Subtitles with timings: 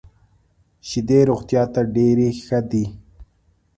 [0.87, 2.85] شیدې روغتیا ته ډېري ښه دي.